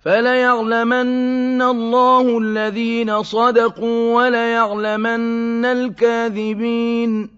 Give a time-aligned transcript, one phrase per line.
[0.00, 7.30] فليعلمن الله الذين صدقوا وليعلمن الكاذبين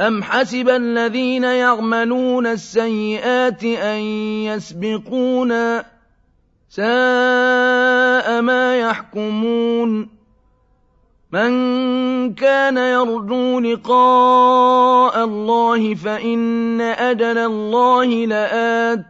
[0.00, 4.00] أم حسب الذين يعملون السيئات أن
[4.48, 5.84] يسبقونا
[6.68, 10.08] ساء ما يحكمون
[11.32, 19.09] من كان يرجو لقاء الله فإن أجل الله لآت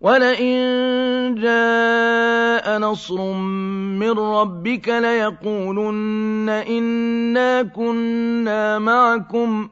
[0.00, 0.54] ولئن
[1.34, 3.32] جاء نصر
[4.00, 9.68] من ربك ليقولن إنا كنا معكم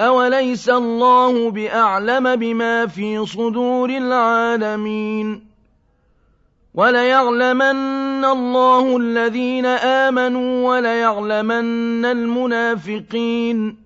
[0.00, 5.46] أوليس الله بأعلم بما في صدور العالمين
[6.74, 13.85] وليعلمن الله الذين آمنوا وليعلمن المنافقين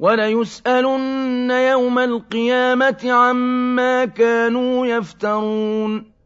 [0.00, 6.16] وليسألن يوم القيامة عما كانوا يفترون.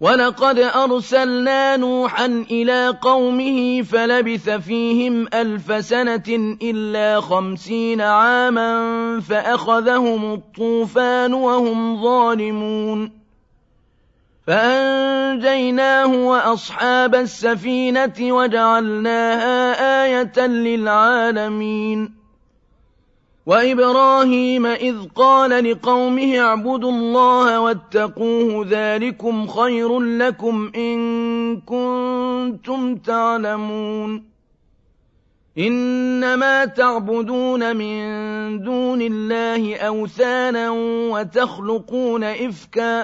[0.00, 12.02] ولقد أرسلنا نوحا إلى قومه فلبث فيهم ألف سنة إلا خمسين عاما فأخذهم الطوفان وهم
[12.02, 13.10] ظالمون.
[14.46, 22.25] فأنجيناه وأصحاب السفينة وجعلناها آية للعالمين.
[23.46, 34.24] وإبراهيم إذ قال لقومه اعبدوا الله واتقوه ذلكم خير لكم إن كنتم تعلمون.
[35.58, 38.02] إنما تعبدون من
[38.62, 40.70] دون الله أوثانا
[41.10, 43.00] وتخلقون إفكا.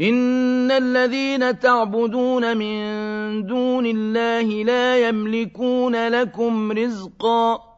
[0.00, 7.77] إن الذين تعبدون من دون الله لا يملكون لكم رزقا.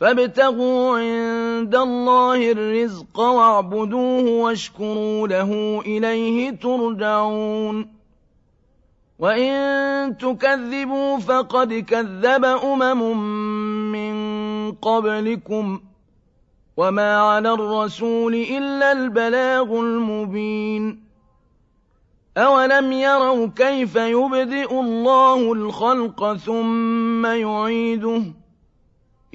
[0.00, 7.96] فابتغوا عند الله الرزق واعبدوه واشكروا له إليه ترجعون.
[9.18, 13.16] وإن تكذبوا فقد كذب أمم
[13.92, 15.80] من قبلكم
[16.76, 21.06] وما على الرسول إلا البلاغ المبين.
[22.36, 28.22] أولم يروا كيف يبدئ الله الخلق ثم يعيده؟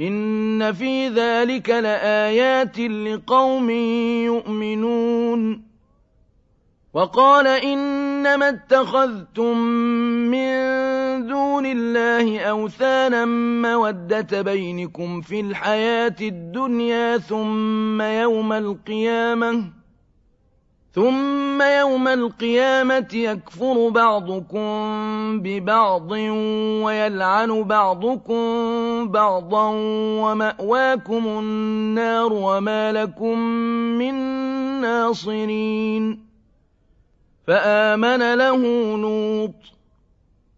[0.00, 3.70] إن في ذلك لآيات لقوم
[4.24, 5.62] يؤمنون
[6.94, 9.58] وقال إنما اتخذتم
[10.30, 10.46] من
[11.26, 13.24] دون الله أوثانا
[13.62, 19.64] مودة بينكم في الحياة الدنيا ثم يوم القيامة
[20.96, 24.70] ثم يوم القيامة يكفر بعضكم
[25.42, 26.10] ببعض
[26.82, 28.44] ويلعن بعضكم
[29.08, 29.68] بعضا
[30.22, 33.38] ومأواكم النار وما لكم
[33.98, 34.14] من
[34.80, 36.26] ناصرين
[37.46, 38.56] فآمن له
[38.98, 39.54] لوط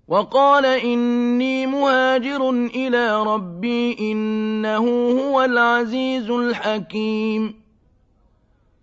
[0.08, 7.67] وقال إني مهاجر إلى ربي إنه هو العزيز الحكيم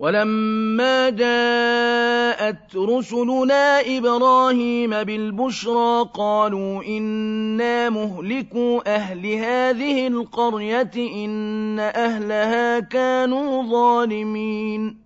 [0.00, 14.96] ولما جاءت رسلنا إبراهيم بالبشرى قالوا إنا مهلكوا أهل هذه القرية إن أهلها كانوا ظالمين.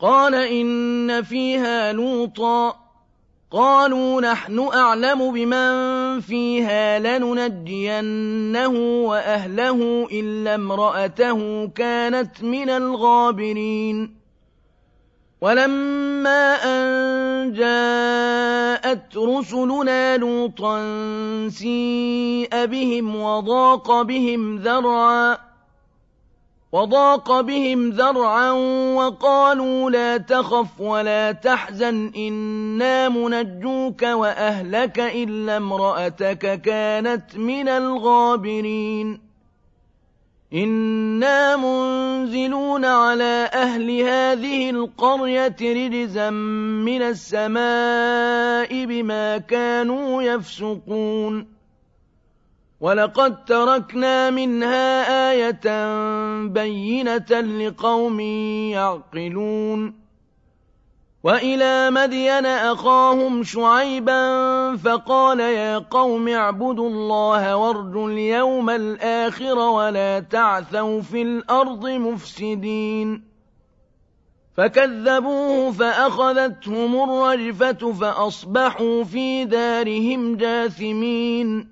[0.00, 2.76] قال إن فيها لوطا.
[3.50, 8.68] قالوا نحن أعلم بمن فيها لننجينه
[9.08, 14.22] وأهله إلا امرأته كانت من الغابرين.
[15.40, 20.78] ولما أن جاءت رسلنا لوطا
[21.48, 25.51] سيء بهم وضاق بهم ذرعا
[26.72, 28.50] وضاق بهم ذرعا
[28.96, 39.20] وقالوا لا تخف ولا تحزن إنا منجوك وأهلك إلا امرأتك كانت من الغابرين.
[40.54, 51.61] إنا منزلون على أهل هذه القرية رجزا من السماء بما كانوا يفسقون.
[52.82, 55.60] ولقد تركنا منها آية
[56.46, 58.20] بينة لقوم
[58.70, 60.02] يعقلون.
[61.24, 71.22] وإلى مدين أخاهم شعيبا فقال يا قوم اعبدوا الله وارجوا اليوم الآخر ولا تعثوا في
[71.22, 73.22] الأرض مفسدين.
[74.56, 81.71] فكذبوه فأخذتهم الرجفة فأصبحوا في دارهم جاثمين.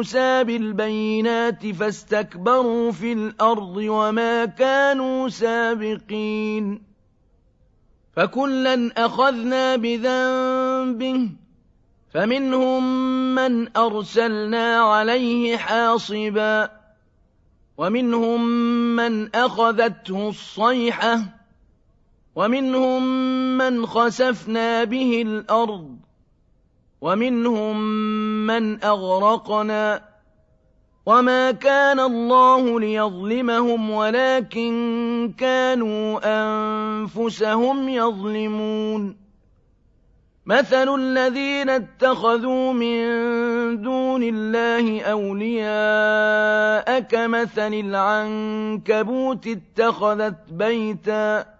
[0.00, 6.82] موسى بالبينات فاستكبروا في الأرض وما كانوا سابقين
[8.16, 11.30] فكلا أخذنا بذنبه
[12.14, 12.84] فمنهم
[13.34, 16.70] من أرسلنا عليه حاصبا
[17.78, 18.46] ومنهم
[18.96, 21.20] من أخذته الصيحة
[22.34, 23.02] ومنهم
[23.58, 25.96] من خسفنا به الأرض
[27.00, 27.80] ومنهم
[28.46, 30.02] من أغرقنا
[31.06, 39.16] وما كان الله ليظلمهم ولكن كانوا أنفسهم يظلمون.
[40.46, 43.02] مثل الذين اتخذوا من
[43.82, 51.59] دون الله أولياء كمثل العنكبوت اتخذت بيتا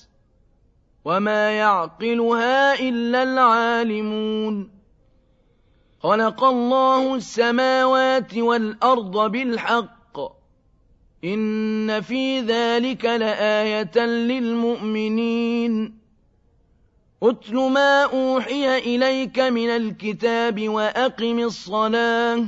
[1.05, 4.69] وما يعقلها إلا العالمون
[6.03, 10.17] خلق الله السماوات والأرض بالحق
[11.23, 16.01] إن في ذلك لآية للمؤمنين
[17.23, 22.45] أتل ما أوحي إليك من الكتاب وأقم الصلاة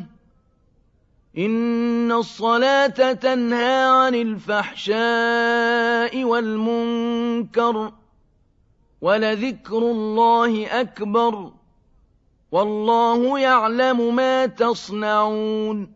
[1.37, 4.93] إن الصلاة تنهى عن الفحشاء
[6.23, 7.91] والمنكر
[9.03, 11.51] ولذكر الله أكبر
[12.51, 15.91] والله يعلم ما تصنعون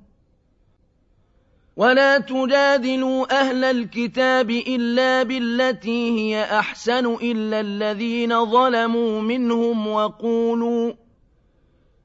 [1.78, 10.94] ولا تجادلوا أهل الكتاب إلا بالتي هي أحسن إلا الذين ظلموا منهم وقولوا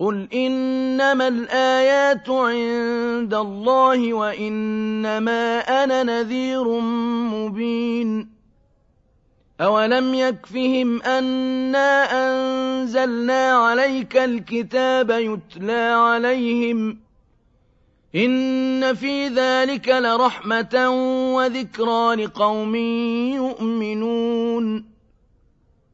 [0.00, 6.64] قل إنما الآيات عند الله وإنما أنا نذير
[7.34, 8.28] مبين
[9.60, 16.98] أولم يكفهم أنا أنزلنا عليك الكتاب يتلى عليهم
[18.14, 20.90] إن في ذلك لرحمة
[21.36, 22.74] وذكرى لقوم
[23.36, 24.84] يؤمنون